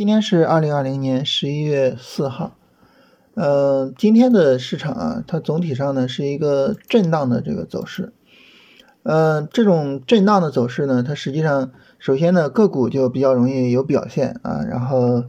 [0.00, 2.56] 今天是二零二零年十一月四号，
[3.34, 8.14] 呃，今天的市场啊，它总体上呢是一个震荡的这个走势，
[9.02, 15.24] 呃，这种震荡的走势呢，它实际上首先呢个股就比较容易有表现啊，然后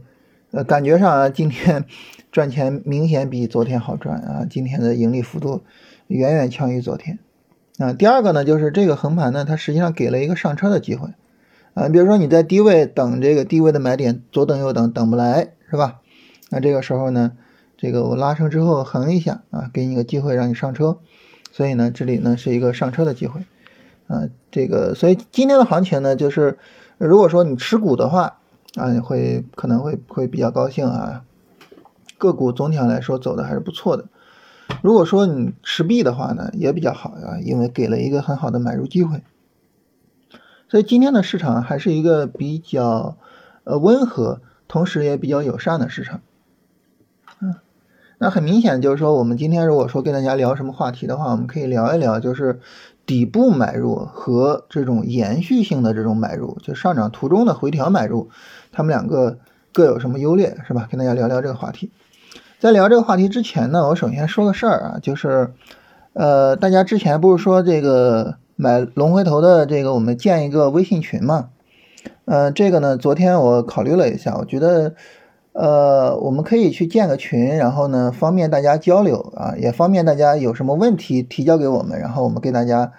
[0.52, 1.84] 呃感觉上啊今天
[2.32, 5.64] 赚钱明显比昨天好赚啊，今天的盈利幅度
[6.06, 7.18] 远远强于昨天
[7.76, 7.92] 啊。
[7.92, 11.10] 第二个呢就是这个横盘呢，它实际上给了一个上车的机会。
[11.74, 16.00] 啊，比如说你在低位等这个低位的买点，左等右等等不来，是吧？
[16.50, 17.32] 那这个时候呢，
[17.78, 20.98] 这个我拉升之后横一下啊，给你个机会让你上车，
[21.50, 23.40] 所以呢，这里呢是一个上车的机会
[24.06, 24.28] 啊。
[24.50, 26.58] 这个所以今天的行情呢，就是
[26.98, 28.38] 如果说你持股的话
[28.76, 31.24] 啊，你会可能会会比较高兴啊。
[32.18, 34.04] 个股总体上来说走的还是不错的。
[34.82, 39.22] 如果说你持币的话呢，也比较好啊，因为给了一个很好的买入机会。
[40.72, 43.18] 所以今天的市场还是一个比较
[43.64, 46.22] 呃温和，同时也比较友善的市场。
[47.42, 47.56] 嗯，
[48.16, 52.60] 那很明显就是说，我们今天如果说跟大家聊什么话题的话，我们可以聊一聊，就是
[53.04, 58.30] 底部买入和这种延续性的这种买入，就上涨途中的回调买入，
[58.72, 59.40] 他们两个
[59.74, 60.88] 各有什么优劣，是吧？
[60.90, 61.90] 跟大家聊聊这个话题。
[62.60, 65.52] 在聊这个话题之前呢，我首先说个事儿啊，就是
[66.14, 68.40] 呃，大家之前不是说这个。
[68.62, 71.48] 买龙回头的这个，我们建一个微信群嘛？
[72.26, 74.94] 呃，这个呢，昨天我考虑了一下，我觉得，
[75.52, 82.92] 呃，我们可以去建个群，然后呢，方便大家交流啊，也方便大家有什么问题提交给我们，然后我们给大家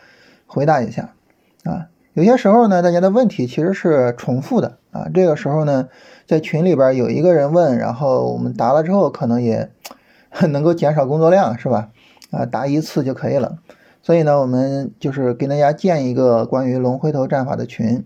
[0.47, 1.13] 回答一下
[1.63, 1.87] 啊。
[2.13, 5.87] 有些时候呢，大家的问题其实是重复的啊，这个时候呢，
[6.27, 9.69] 在群里边有一个人问，然后我们答了之后，可能也
[10.51, 11.87] 能够减少工作量，是吧？
[12.31, 13.59] 啊，答一次就可以了。
[14.03, 18.03] 所以呢，我们就是给大家建一个关于龙回头战法的群，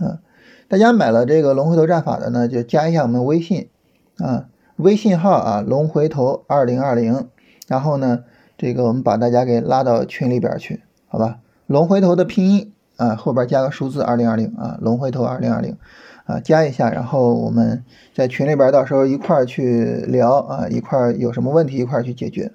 [0.00, 0.18] 啊，
[0.66, 3.68] 大家买了这个龙回头战法的呢，就加一下我们微信，
[4.18, 7.28] 啊，微信号啊，龙回头二零二零，
[7.68, 8.24] 然后呢，
[8.58, 11.38] 这个我们把大家给拉到群里边去，好吧？
[11.68, 15.76] 龙回头的拼音啊，后边加个数字二零二零啊，龙回头二零二零，
[16.24, 22.50] 啊，加一下，然后我们在群里边到时候一块儿去聊啊，一块儿有什么问题一块儿去解决，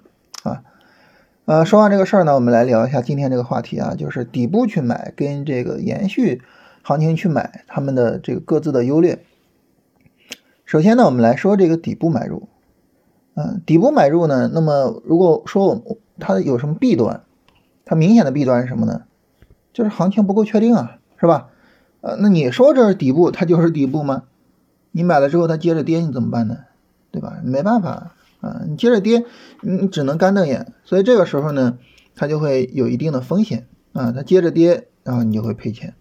[1.46, 6.42] 呃，说完这个事儿呢，我们来聊一下今天这个话题啊，就是底部去买跟这个延续
[6.84, 9.26] 行情去买，他们的这个各自的优劣。
[10.64, 12.48] 首先呢，我们来说这个底部买入，
[13.34, 17.24] 嗯，底部买入呢，那么如果说我它有什么弊端，
[17.84, 19.04] 它明显的弊端是什么呢？
[19.74, 21.50] 就是行情不够确定啊，是吧？
[22.00, 24.24] 呃，那你说这是底部，它就是底部吗？
[24.92, 26.60] 你买了之后它接着跌，你怎么办呢？
[27.12, 27.42] 对吧？
[27.44, 28.14] 没办法。
[28.44, 29.24] 啊，你接着跌，
[29.62, 31.78] 你只能干瞪眼，所以这个时候呢，
[32.14, 35.94] 它就会有一定的风险啊，它接着跌，然后你就会赔钱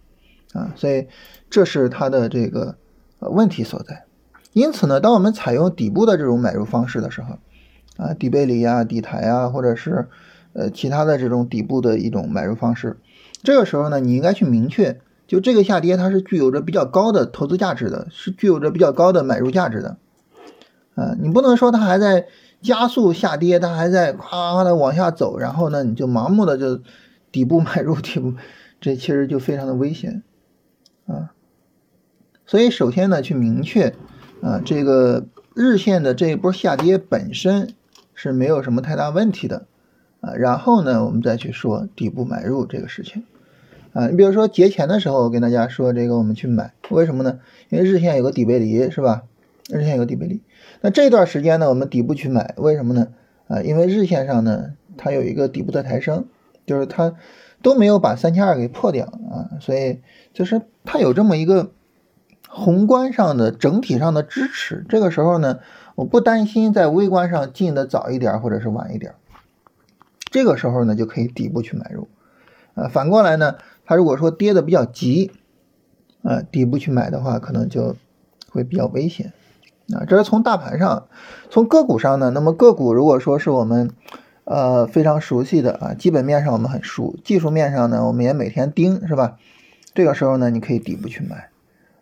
[0.51, 1.07] 啊，所以
[1.49, 2.75] 这是它的这个
[3.19, 4.03] 问题所在。
[4.51, 7.39] 因此呢，当我们采用底部的这种买入方式的时候，
[7.95, 10.09] 啊，底背离啊、底台啊，或者是
[10.51, 12.97] 呃其他的这种底部的一种买入方式，
[13.41, 19.95] 这个时候呢，你应该去明确，就这个下跌它是具有着比较高的投资价值的，是具有着比较高的买入价值的。
[20.95, 22.27] 啊，你不能说它还在
[22.61, 26.81] 加速下跌，它还在夸夸的往下走，然后呢，你就盲目的就
[27.31, 28.33] 底部买入 底部，
[28.79, 30.21] 这其实就非常的危险
[31.07, 31.33] 啊。
[32.45, 33.95] 所以首先呢，去明确
[34.41, 37.73] 啊，这个日线的这一波下跌本身
[38.13, 39.65] 是没有什么太大问题的
[40.21, 40.33] 啊。
[40.33, 43.23] 然后呢，我们再去说底部买入这个事情
[43.93, 44.07] 啊。
[44.07, 47.39] 你比如说节前的时候，我跟大家说这个我们去买，为什么呢？
[47.69, 49.23] 因为日线有个底背离，是吧？
[49.73, 50.41] 日线有底背离。
[50.81, 53.09] 那这段时间呢，我们底部去买，为什么呢？
[53.47, 56.25] 啊，因为日线上呢，它有一个底部的抬升，
[56.65, 57.15] 就是它
[57.61, 60.01] 都没有把三千二给破掉啊，所以
[60.33, 61.71] 就是它有这么一个
[62.47, 64.85] 宏观上的整体上的支持。
[64.87, 65.59] 这个时候呢，
[65.95, 69.15] 我不担心在微观上进的早一点或者是晚一点，
[70.31, 72.07] 这个时候呢就可以底部去买入。
[72.75, 73.55] 啊，反过来呢，
[73.85, 75.31] 它如果说跌的比较急，
[76.23, 77.95] 啊，底部去买的话，可能就
[78.49, 79.33] 会比较危险。
[79.91, 81.07] 啊，这是从大盘上，
[81.49, 82.29] 从个股上呢。
[82.29, 83.91] 那么个股如果说是我们，
[84.45, 89.37] 呃，非常熟悉的啊，基本面上我们很熟，技术面上呢，我们也每天盯，是吧？
[89.93, 91.49] 这个时候呢，你可以底部去买，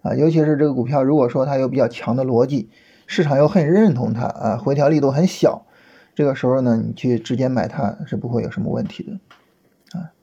[0.03, 2.69] 啊，尤其是这个股票，如果说它有比较强的逻辑，
[3.07, 5.65] 市场又很认同它，啊，回调力度很小，
[6.13, 10.13] 这个时候呢，你去直接买它是不会有什么问题的，啊，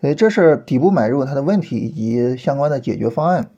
[0.00, 3.50] 所以这是底部买入它的问题以及相关的解决方案。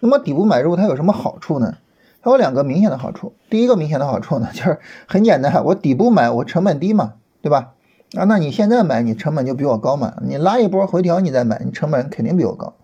[0.00, 1.76] 那么底部买入它有什么好处呢？
[2.22, 3.34] 它有两个明显的好处。
[3.48, 7.74] 第一个明显的好处呢，就是很简单，我底部买，我成本低嘛，对吧？
[8.16, 10.14] 啊，那你现在买，你成本就比我高嘛。
[10.22, 12.74] 你拉一波回调，你再买，你成本肯定比我高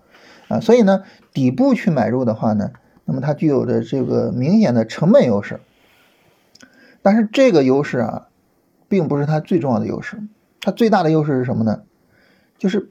[0.48, 0.60] 啊。
[0.60, 1.02] 所以呢，
[1.32, 2.70] 底部去买入的话呢，
[3.04, 5.60] 那么它具有着这个明显的成本优势。
[7.02, 8.28] 但是这个优势啊，
[8.88, 10.22] 并不是它最重要的优势。
[10.60, 11.82] 它最大的优势是什么呢？
[12.58, 12.90] 就是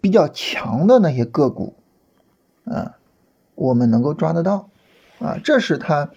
[0.00, 1.74] 比较强的那些个股，
[2.64, 2.96] 啊，
[3.54, 4.68] 我们能够抓得到，
[5.18, 6.10] 啊，这是它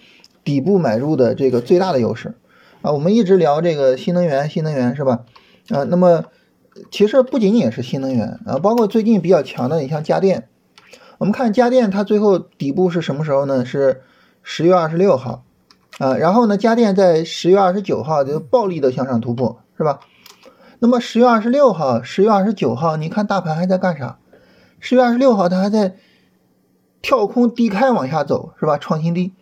[0.43, 2.35] 底部买入的这个最大的优势。
[2.81, 5.25] 啊，我们一直聊这个新能源，新能源是吧？
[5.69, 6.25] 啊，那么
[6.89, 10.47] 其实不仅仅是新能源啊，包括最近比较强的，你像家电。
[11.19, 13.63] 我们看家电，它最后底部是什么时候呢？
[13.63, 14.01] 是
[14.41, 15.43] 十月二十六号，
[15.99, 19.99] 啊，然后呢，家电在十月二十九号就暴力的向上突破，是吧？
[20.79, 24.17] 那么十月二十六号、十月二十九号，你看大盘还在干啥？
[24.79, 25.95] 十月二十六号它还在
[27.01, 28.77] 跳空低开往下走，是吧？
[28.77, 29.33] 创新低，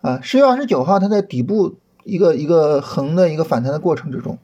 [0.00, 4.38] 啊，十月二十九号它在底部一个一个横的一个反弹的过程之中，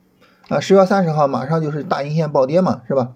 [0.48, 3.14] 啊，十月三十号马上就是大阴线暴跌嘛，是吧？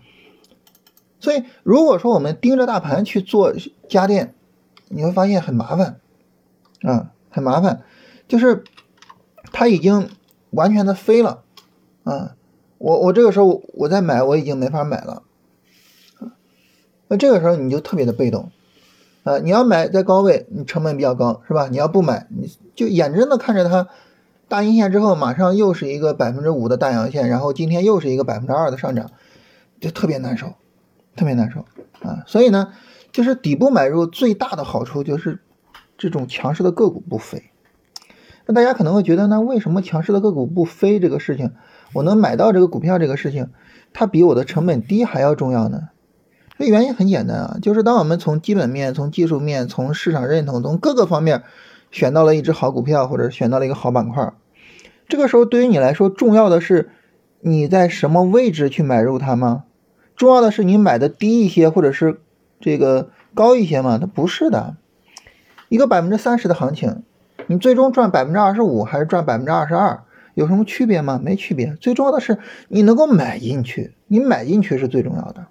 [1.20, 3.54] 所以，如果说我们盯着大盘去做
[3.88, 4.34] 家电，
[4.88, 5.98] 你会发现很麻烦，
[6.82, 7.82] 啊，很麻烦，
[8.28, 8.62] 就是
[9.50, 10.10] 它已经
[10.50, 11.42] 完全的飞了，
[12.02, 12.36] 啊，
[12.76, 15.22] 我我这个时候我再买，我已经没法买了，
[17.08, 18.52] 那这个时候你就特别的被动，
[19.24, 21.66] 啊，你要买在高位，你成本比较高，是吧？
[21.68, 23.88] 你要不买，你就眼睁的看着它
[24.46, 29.10] 大阴线之后，马上又是一个百分之五的大阳线，然后今天又是一个百分之二的上涨，
[29.80, 30.54] 就特别难受。
[31.16, 31.60] 特别难受
[32.02, 32.72] 啊，所以呢，
[33.12, 35.38] 就是底部买入最大的好处就是
[35.96, 37.52] 这种强势的个股不飞。
[38.46, 41.52] 那大家可能会觉得，那为什么强势的个股不飞这个事情，
[41.92, 43.50] 我能买到这个股票这个事情，
[43.92, 45.90] 它比我的成本低还要重要呢？
[46.56, 51.42] 这原因很简单啊，就是当我们从基本面、从技术面、从市场认同、从各个方面
[51.90, 54.32] 选到了一只好股票，或者选到了一个好板块，
[55.08, 56.90] 这个时候对于你来说，重要的是
[57.40, 59.64] 你在什么位置去买入它吗？
[60.14, 62.20] 重要的是你买的低一些，或者是
[62.60, 63.98] 这个高一些吗？
[64.00, 64.76] 它不是的。
[65.68, 67.02] 一个百分之三十的行情，
[67.48, 70.04] 你最终赚百分之二十五还是赚百分之二十二，
[70.34, 71.20] 有什么区别吗？
[71.20, 71.74] 没区别。
[71.80, 75.46] 最重要的是你能够买进去，你买进去是最重要的。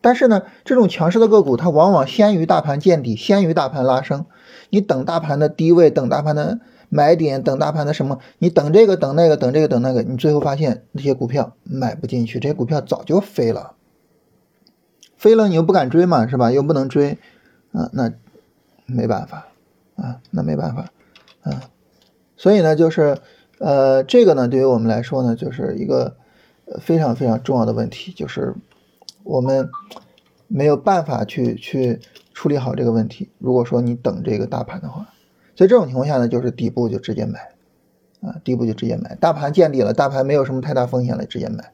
[0.00, 4.26] 但是呢，这种强势的个股，它往往先于大盘见底，先于大盘拉升。
[4.70, 6.60] 你等大盘的低位，等大盘的。
[6.92, 8.18] 买点等大盘的什么？
[8.38, 13.74] 你等这个等那个等这个等那个，你最后发现那些股票买不进去，这些股票早就飞了，
[15.16, 16.50] 飞了你又不敢追嘛，是吧？
[16.50, 17.16] 又不能追，
[17.70, 18.12] 啊，那
[18.86, 19.46] 没办法，
[19.94, 20.90] 啊，那没办法，
[21.42, 21.70] 啊，
[22.36, 23.18] 所以呢，就是
[23.60, 26.16] 呃，这个呢，对于我们来说呢，就是一个
[26.80, 28.56] 非常非常重要的问题，就是
[29.22, 29.70] 我们
[30.48, 32.00] 没有办法去去
[32.32, 33.30] 处理好这个问题。
[33.38, 35.08] 如果说你等这个大盘的话。
[35.56, 37.38] 所以这种情况下呢，就是底部就直接买，
[38.22, 41.72] 啊，底部就直接买，大盘见底了，大盘没有什么太大风险了，直接买，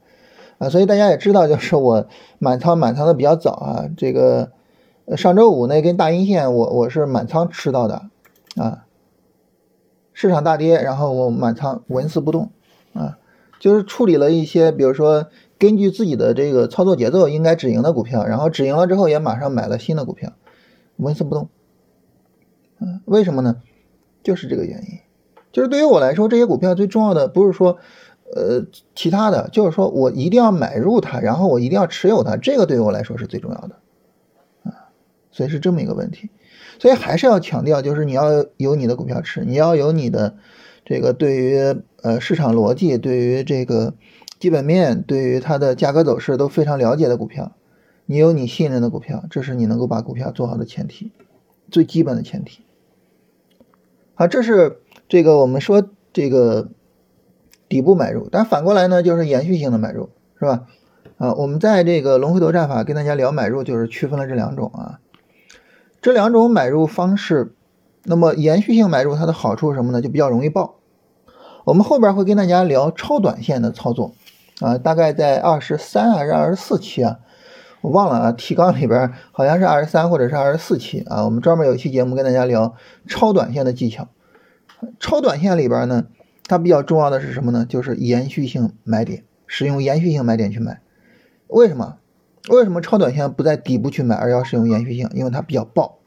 [0.59, 2.09] 啊，所以大家也知道，就是我
[2.41, 4.51] 满仓满仓的比较早啊，这个
[5.17, 8.07] 上周五那根大阴线，我我是满仓吃到的，
[8.57, 8.87] 啊，
[10.13, 12.51] 市场大跌，然后我满仓纹丝不动，
[12.93, 13.19] 啊，
[13.61, 20.33] 就是处理了一些，比如说根据自己的这个操作节奏应该止盈的股票，然后止盈了之后也马上买了新的股票，
[20.97, 21.49] 纹丝不动，
[22.81, 23.63] 嗯，为什么呢？
[24.23, 24.99] 就是这个原因，
[25.53, 27.79] 就是对于我来说，这些股票最重要的不是说，
[28.35, 33.77] 呃，其他的，就是说我一定要买入它，然后我一定要持有它，这个对于我来说是最重要的，
[34.65, 34.91] 啊，
[35.31, 36.31] 所以是这么一个问题，
[36.81, 40.37] 所以还是要强调，就是你要有你的股票池，你要有你的
[40.85, 41.57] 这个对于
[42.03, 43.95] 呃市场逻辑、对于这个
[44.39, 47.53] 基本面、对于它的价格走势都非常了解的股票，
[48.05, 51.13] 你有你信任的股票，这是你能够把股票做好的前提，
[51.71, 52.63] 最基本的前提。
[54.15, 56.69] 好，这是这个我们说这个
[57.69, 60.67] 底部买入，但反过来呢，就是延续性的买入，是吧？
[61.19, 65.01] 啊，我们在这个龙回头战法跟大家聊买入，就是区分了这两种啊，
[66.03, 67.55] 这两种买入方式。
[68.09, 70.01] 那么延续性买入它的好处是什么呢？
[70.01, 70.77] 就比较容易爆。
[71.65, 74.15] 我们后边会跟大家聊超短线的操作
[74.61, 77.19] 啊，大概在二十三还是二十四期啊？
[77.83, 82.75] 我忘了啊，提纲里边好像是二十三或者是二十四期啊，我们专门有一期节目跟大家聊
[83.07, 84.09] 超短线的技巧。
[84.99, 86.07] 超短线里边呢，
[86.47, 87.65] 它比较重要的是什么呢？
[87.69, 90.81] 就是延续性买点，使用延续性买点去买。
[91.49, 91.99] 为什么？
[92.49, 95.09] 为什么超短线不在底部去买，而要使用延续性？
[95.15, 95.99] 因为它比较爆，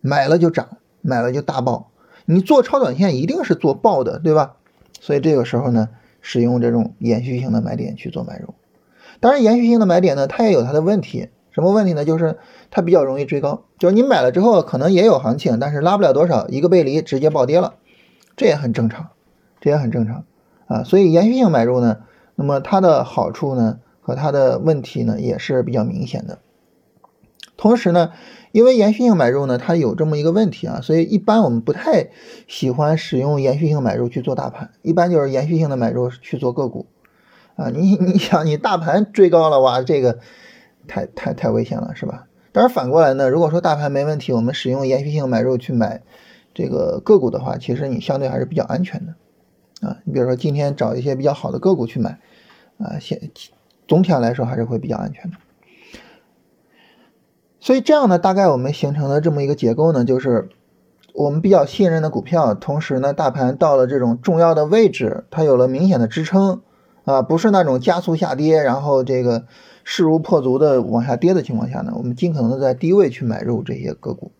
[0.00, 1.90] 买了就涨，买了就大爆。
[2.26, 4.56] 你做超短线一定是做爆的，对吧？
[5.00, 5.88] 所以这个时候呢，
[6.20, 8.54] 使用这种延续性的买点去做买入。
[9.20, 11.28] 当然，延续性的买点呢，它也有它的问题。
[11.50, 12.04] 什么问题呢？
[12.04, 12.38] 就是
[12.70, 17.74] 它比较容易追高，就是你买了之后可能也有行情，但是拉不了多少，一个背离直接暴跌了，
[18.36, 19.08] 这也很正常，
[19.60, 20.24] 这也很正常
[20.68, 20.84] 啊。
[20.84, 21.98] 所以延续性买入呢，
[22.36, 26.38] 那么它的好处呢和它的问题呢也是比较明显的。
[27.58, 28.12] 同时呢，
[28.52, 32.08] 因为延续性买入呢，它有这么一个问题啊，所以一般我们不太
[32.46, 36.86] 喜欢使用延续性买入去做大盘，一般就是延续性的买入去做个股
[37.56, 37.68] 啊。
[37.68, 40.20] 你你想，你大盘追高了哇，这个
[40.86, 42.28] 太太太危险了，是吧？
[42.52, 46.02] 但是反过来呢，如果说大盘没问题，我们使用延续性买入去买
[46.54, 49.98] 这个个股的话，其实你相对还是比较安全的啊。
[50.04, 52.20] 你比如说今天找一些比较好的个股去买
[52.78, 53.30] 啊，现
[53.88, 55.36] 总体上来说还是会比较安全的。
[57.60, 60.48] 所以这样呢，大概我们形成的这么一个结构呢，就是
[61.12, 66.60] 我们比较信任的股票，同时呢，大盘到了这种重要的位置，它有了明显的支撑，
[67.04, 69.44] 啊，不是那种加速下跌，然后这个
[69.82, 74.30] 势如破竹的往下跌的情况下呢，我们尽可能的在低位去买入这些个股。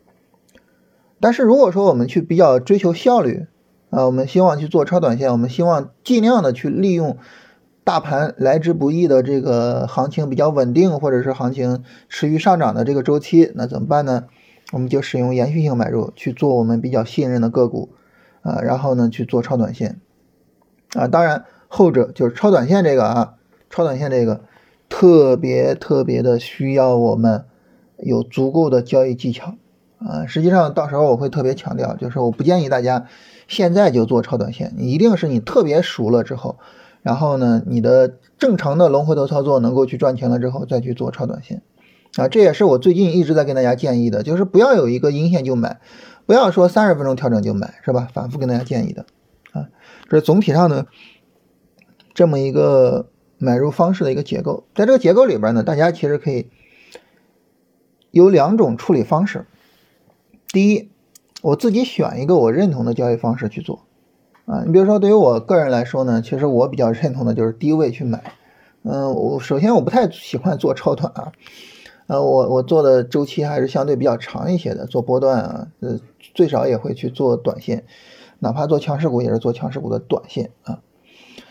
[1.21, 3.47] 但是如果说我们去比较追求效率，
[3.91, 7.17] 啊，我们希望去做超短线，我们希望尽量的去利用。
[7.88, 14.25] 大盘来之不易的这个行情比较稳定，或者是行情持续上涨的这个周期，那怎么办呢？
[14.73, 17.88] 我们就使用延续性买入去做我们比较信任的个股，
[18.42, 20.02] 啊，然后呢去做超短线，
[20.92, 23.37] 啊，当然后者就是超短线这个啊，
[23.71, 24.42] 超短线这个
[24.90, 27.47] 特别特别的需要我们
[27.97, 29.54] 有足够的交易技巧，
[29.99, 33.07] 啊，实际上到时候我会特别强调，就是我不建议大家
[33.47, 36.59] 现在就做超短线，你一定是你特别熟了之后。
[37.02, 41.62] 然后呢，你的正常的龙回头操作能够去赚钱了之后，再去做超短线，
[42.17, 45.81] 啊，这也是我最近一直在跟大家建议的，就是不要有一个阴线就买，
[46.26, 48.09] 不要说三十分钟调整就买，是吧？
[48.12, 49.07] 反复跟大家建议的，
[49.52, 49.69] 啊，
[50.09, 50.87] 这是总体上呢
[52.14, 56.50] 这么一个买入方式的一个结构，在这个结构里边呢，大家其实可以
[58.11, 59.47] 有两种处理方式，
[60.49, 60.90] 第一，
[61.43, 63.85] 我自己选一个我认同的交易方式去做。
[64.49, 68.33] 啊，你比如说，对于我个人来说呢，其实我比较认同的就是低位去买。
[68.83, 71.33] 嗯，我首先我不太喜欢做超短啊，
[72.07, 76.00] 呃，我我做的周期还是相对比较长一些的，做波段啊，呃，
[76.35, 77.85] 最少也会去做短线，
[78.38, 80.81] 哪怕做强势股也是做强势股的短线啊。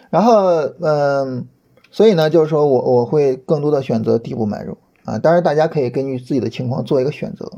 [0.09, 0.47] 然后，
[0.81, 1.47] 嗯，
[1.91, 4.75] 所以呢，就是说我我会更多的选择底部买入
[5.05, 7.51] 啊，当然大家可以根据自己的情况做一个选择。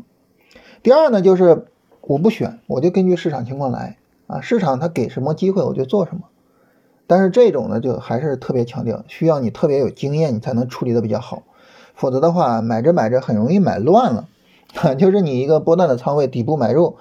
[0.84, 1.68] 第二呢，就是
[2.02, 3.96] 我不选，我就根据市场情况来。
[4.30, 6.22] 啊，市场它给什么机会我就做什么，
[7.08, 11.42] 但是这种呢，就还是特别强调，需要你特别有经验，你才能处理的比较好，
[11.96, 14.28] 否则的话，买着买着很容易买乱了，
[15.00, 16.98] 就是你一个波段的仓位底部买入，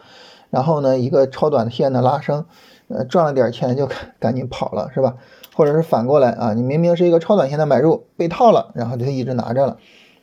[0.48, 2.46] 然后呢，一个超短线的拉升，
[2.88, 3.86] 呃，赚了点钱就
[4.18, 5.16] 赶紧跑了，是吧？
[5.54, 9.76] 或者是反过来啊，你明明是一个超短线的买入被套了，然后就一直拿着了，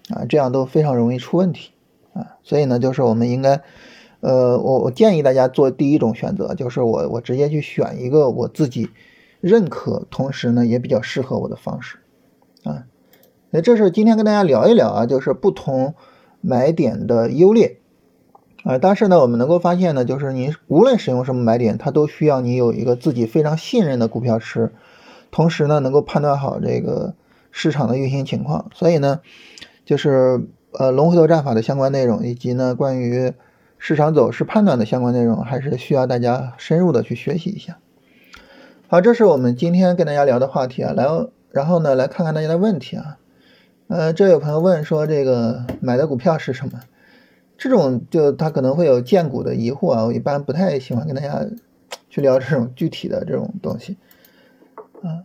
[0.10, 1.70] 啊，这样都非常容易出问题
[2.16, 3.62] 啊，所以呢，就是我们应该。
[4.26, 8.90] 呃，我我建议大家做第一种选择，就是我我直接去选一个我自己
[9.40, 12.00] 认可，同时呢也比较适合我的方式，
[12.64, 12.86] 啊，
[13.52, 15.94] 那这是今天跟大家聊一聊啊，就是不同
[16.42, 17.78] 买点的优劣，
[18.64, 24.74] 啊，但是呢我们能够发现呢，就是你无论使用什么买点，它都需要你有一个自己非常信任的股票池，
[25.30, 27.14] 同时呢能够判断好这个
[27.52, 29.20] 市场的运行情况，所以呢，
[29.86, 33.32] 就是呃龙回头战法的相关内容以及呢关于。
[33.88, 37.78] 市场走势判断的相关内容，还是需要大家深入的去学习一下。
[38.88, 40.92] 好，这是我们今天跟大家聊的话题啊。
[40.92, 41.06] 来，
[41.52, 43.20] 然后呢，来看看大家的问题啊。
[43.88, 46.82] 呃，这有朋友问说，这个买的股票是什么？
[47.60, 50.06] 这种就他可能会有荐股的疑惑啊。
[50.06, 51.46] 我一般不太喜欢跟大家
[52.10, 53.98] 去聊这种具体的这种东西
[55.04, 55.22] 啊。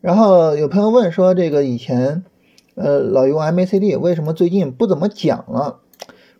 [0.00, 2.24] 然后有朋友问说，这个以前
[2.76, 5.80] 呃老用 MACD，为什么最近不怎么讲了？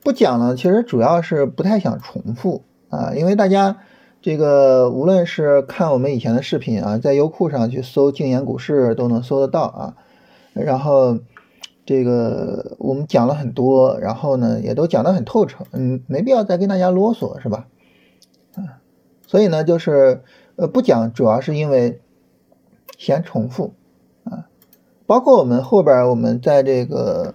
[0.02, 3.76] 不讲了，其实主要是不太想重复啊，因为大家
[4.22, 9.96] 这个无论是看我们以前的视频啊，在优酷上去搜“静言股市”都能搜得到啊。
[10.54, 11.18] 然后
[11.84, 17.66] 这个我们讲了很多，然后呢也都讲得很透彻，嗯，没必要再跟大家啰嗦，是吧？
[18.56, 18.80] 啊，
[19.26, 20.22] 所以呢就是
[20.56, 22.00] 呃不讲，主要是因为
[22.96, 23.74] 嫌重复
[24.24, 24.48] 啊，
[25.06, 27.34] 包括我们后边我们在这个。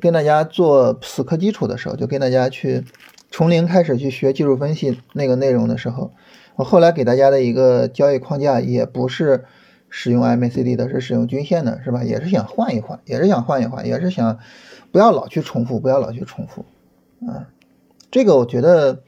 [0.00, 2.84] 跟大家做死磕基础的时候，就跟大家去
[3.30, 6.12] 从零开始去学技术分析那个内容的时候，
[6.56, 9.44] 我后来给大家的一个交易框架也不是
[9.88, 12.04] 使用 MACD 的，是使用均线的，是吧？
[12.04, 14.38] 也是想换一换，也是想换一换，也是想
[14.90, 16.64] 不要老去重复，不要老去重复
[17.26, 17.48] 啊。
[18.10, 19.02] 这个我觉得，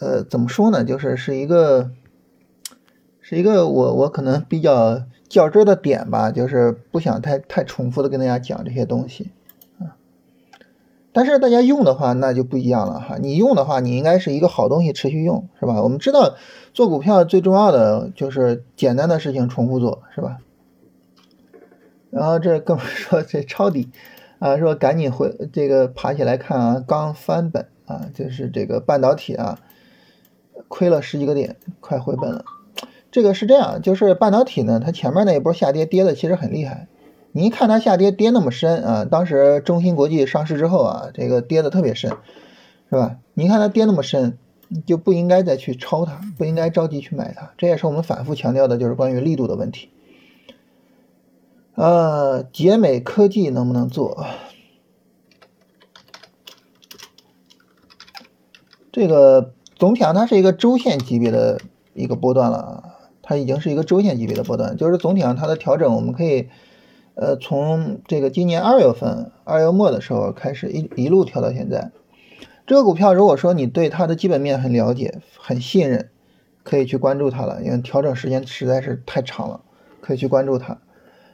[0.00, 0.84] 呃，怎么说呢？
[0.84, 1.90] 就是是一个
[3.20, 9.30] 是一个我我可能比较较真的点吧，就是不想太太重复的跟大家讲这些东西。
[11.18, 13.16] 但是大家用的话，那就不一样了哈。
[13.20, 15.82] 你用的话，你应该是一个好东西，持续用，是吧？
[15.82, 16.36] 我们知道
[16.72, 20.38] 做股票最重要的就是简单的事情重复做，是吧？
[22.10, 23.90] 然后这哥们说这抄底，
[24.38, 29.58] 啊，说赶紧回这个爬起来看啊，刚翻本啊，就是这个半导体啊，
[30.68, 32.44] 亏了十几个点，快回本了。
[33.10, 36.86] 这个是这样，就是半导体呢，它前面那一波下跌跌的其实很厉害。
[37.38, 42.10] 你看它下跌跌那么深啊，当时中芯国际上市之后啊，这个跌的特别深，
[42.90, 43.18] 是吧？
[43.34, 44.36] 你看它跌那么深，
[44.84, 47.52] 就不应该再去抄它，不应该着急去买它。
[47.56, 49.88] 这也是我们反复强调的，就是关于力度的问题。
[51.76, 54.26] 呃，杰美科技能不能做？
[58.90, 61.60] 这个总体上它是一个周线级别的
[61.94, 62.96] 一个波段了。
[63.22, 66.48] 它已经是一个周线级别的波段，就是总体上它的调整，我们可以，
[67.20, 71.90] 呃，从这个今年二月份二月末的时候开始一一路调到现在。
[72.64, 76.10] 这个股票如果说你对它的基本面很了解、很信任，
[76.62, 79.62] 可以去关注它了，因为调整时间实在是太长了，
[80.00, 80.78] 可以去关注它。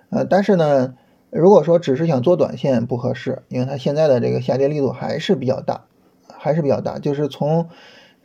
[0.08, 0.94] 呃，但是呢，
[1.28, 5.84] 如果说只是想做短线不合适，因为它现在的这个下跌力度还是比较大，
[6.26, 7.68] 还是比较大，就是从。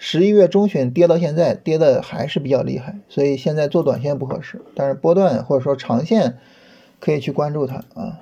[0.02, 6.38] 十一月中旬跌到现在，跌的还是比较厉害，所以现在做短线不合适，但是波段或者说长线
[7.00, 8.22] 可以去关注它啊。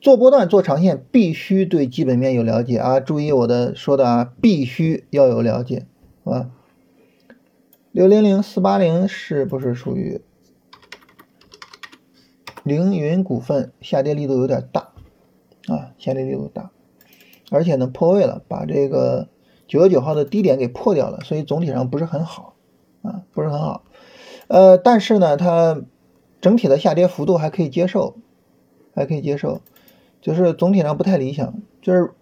[0.00, 5.86] 做波段做长线必须对基本面有了解啊，注意我的说的啊，必须要有了解，
[6.24, 6.50] 好吧？
[7.92, 10.20] 六零零四八零是不是属于
[12.62, 13.72] 凌云股份？
[13.80, 14.92] 下跌力度有点大
[15.66, 16.70] 啊，下跌力度大，
[17.50, 19.28] 而且呢破位了，把这个。
[19.68, 22.56] 九月九号的低点给破掉了，所以总体上不是很好
[23.02, 23.84] 啊，不是很好。
[24.48, 25.80] 呃，但是呢，它
[26.40, 28.16] 整体的下跌幅度还可以接受，
[28.94, 29.60] 还可以接受，
[30.20, 31.54] 就是总体上不太理想。
[31.82, 32.12] 就是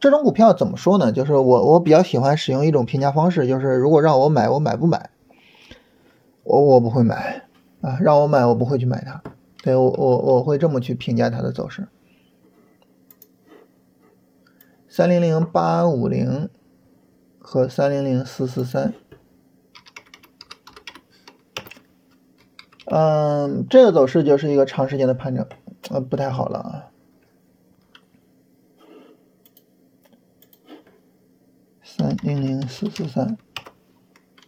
[0.00, 1.12] 这种股票怎么说呢？
[1.12, 5.10] 就是我我比较喜欢使用一种评价方式，就是如果让我买，我买不买？
[6.44, 7.44] 我我不会买
[7.80, 9.22] 啊，让我买我不会去买它。
[9.62, 11.88] 对我我我会这么去评价它的走势。
[14.88, 16.48] 三零零八五零。
[17.50, 18.92] 和三零零四四三，
[22.90, 25.46] 嗯，这个走势就是一个长时间的盘整，
[25.90, 26.86] 呃，不太好了啊。
[31.82, 33.36] 三零零四四三，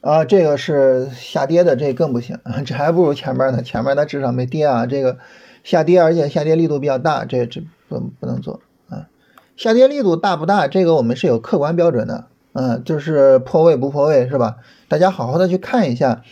[0.00, 5.18] 啊，这个是下跌的，这更不行， 这还不如前面呢，前面它至少没跌啊，这个
[5.62, 9.09] 下跌，而且下跌力度比较大，这这不不能做啊。
[9.57, 10.66] 下跌力度大不大？
[10.68, 12.26] 这个我们是有客观标准的。
[12.53, 14.57] 嗯，就是破位不破位是吧？
[14.88, 16.22] 大家好好的去看一下，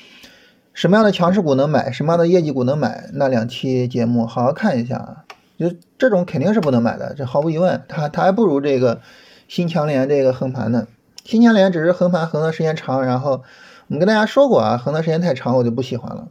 [0.79, 5.25] 什么样的强势股能买，什么样的业绩股能买，那两期节目好好看一下啊。
[5.59, 9.01] 就这种肯定是不能买的，这毫无疑问，它它还不如这个
[9.49, 10.87] 新强联这个横盘呢。
[11.25, 13.43] 新强联只是横盘横的时间长，然后
[13.89, 16.29] 我们跟大家说过啊，横的时间太长我就不喜欢了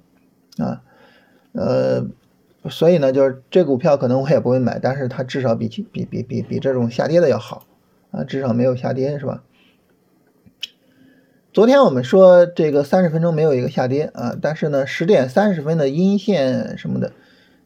[0.60, 0.82] 啊。
[1.52, 2.06] 呃，
[2.70, 7.66] 所以呢，就是这股票可能我也不会买，但是它至少比比比比比这种下跌的要好
[8.12, 9.44] 啊，至少没有下跌是吧？
[11.58, 17.12] 昨天我们说这个三十分钟没有一个下跌啊，但是呢，十点三十分的阴线什么的，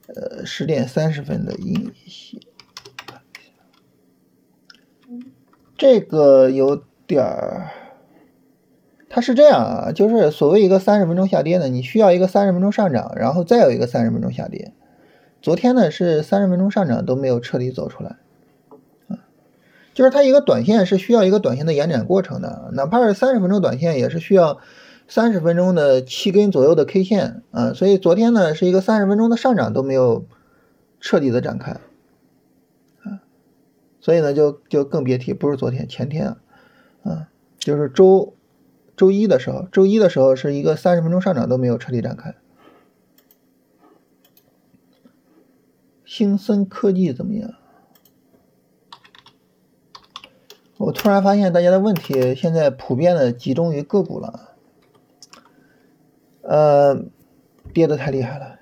[0.08, 2.40] 呃，十点三十分的阴线，
[5.78, 7.70] 这个有点儿，
[9.10, 14.72] 它是这样啊，就是所谓一个三十分钟下跌呢，你需要一个三十分钟上涨，然后再有一个三十分钟下跌。
[15.42, 18.16] 昨天呢是三十分钟上涨都没有彻底走出来。
[19.94, 24.60] 就是它一个短线是需要一个短线的延展过程的，哪怕是三十分钟短线也是需要
[25.08, 30.26] 三十分钟的七根左右的 K 线啊，所以昨天呢是一个三十分钟的上涨都没有
[31.00, 31.74] 彻底的展开
[33.04, 33.20] 啊，
[34.00, 36.38] 所以呢就就更别提不是昨天前天啊，
[37.04, 37.28] 啊
[37.60, 38.34] 就是周
[38.96, 42.36] 周一的时候，周一的时候是一个三十分钟上涨都没有彻底展开。
[46.06, 47.54] 星森科技怎么样？
[50.84, 54.56] 我突然发现大家的问题现在普遍的集中于个股了，
[56.42, 57.06] 呃，
[57.72, 58.58] 跌的太厉害了，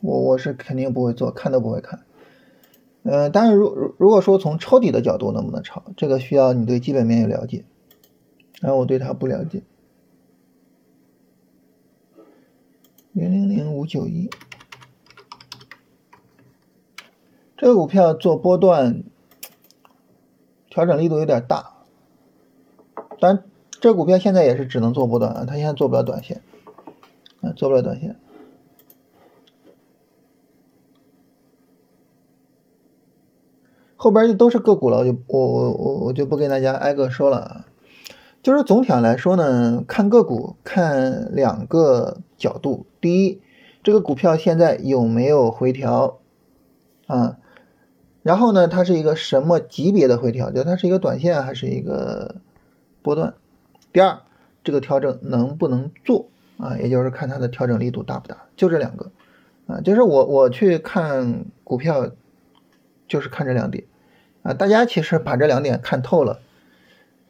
[0.00, 2.06] 我我是肯定不会做，看都不会看，
[3.02, 7.66] 嗯，但是如如果说从抄底的角度能不能抄，这个需要你对基本面有了解，
[8.62, 9.62] 然后我对它不了解，
[13.12, 14.30] 零零零五九一，
[17.58, 19.04] 这个股票做波段。
[20.76, 21.72] 调整力度有点大，
[23.18, 23.44] 但
[23.80, 26.42] 这股票现在也是只能做波段啊，它现在做不了短线，
[27.40, 28.16] 啊，做不了短线。
[33.96, 37.66] 后边就都是个股了，我就我我我我就不跟大家挨个说了啊。
[38.42, 43.40] 就是总体上来说呢，看个股看两个角度，第一，
[43.82, 46.18] 这个股票现在有没有回调
[47.06, 47.38] 啊？
[48.26, 50.50] 然后呢，它是一个什么级别的回调？
[50.50, 52.34] 就它是一个短线还是一个
[53.00, 53.34] 波段？
[53.92, 54.18] 第二，
[54.64, 56.26] 这个调整能不能做
[56.58, 56.76] 啊？
[56.76, 59.12] 也就是看它的调整力度大不大，就这两个
[59.68, 59.80] 啊。
[59.80, 62.10] 就是我我去看股票，
[63.06, 63.84] 就是看这两点
[64.42, 64.52] 啊。
[64.54, 66.40] 大家其实把这两点看透了，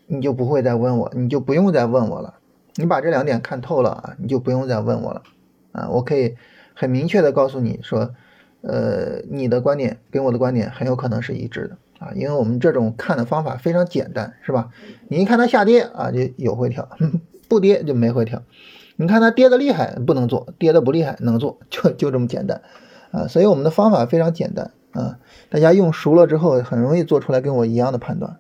[0.07, 2.37] 你就不会再问我，你就不用再问我了。
[2.77, 5.23] 你把这两点看透了啊，你就不用再问我了
[5.73, 5.91] 啊。
[5.91, 6.37] 我可以
[6.73, 8.15] 很明确的告诉你说。
[8.63, 14.71] 呃，你的观点跟我的观点很有可能是一致的啊，因为我们这种看的方法非常简单，是吧？
[15.09, 16.89] 你一看它下跌啊，就有回调；
[17.49, 18.43] 不跌就没回调。
[18.97, 22.63] 你看它跌的厉害，不能做；跌的不厉害，能做，就就这么简单
[23.11, 23.27] 啊。
[23.29, 25.19] 所以我们的方法非常简单啊，
[25.51, 28.39] 大家用熟了之后，很容易做出来跟我一样的判断。